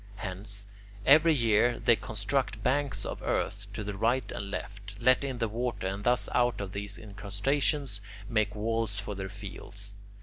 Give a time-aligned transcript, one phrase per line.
[0.15, 0.65] Hence,
[1.05, 5.47] every year they construct banks of earth to the right and left, let in the
[5.47, 9.93] water, and thus out of these incrustations make walls for their fields.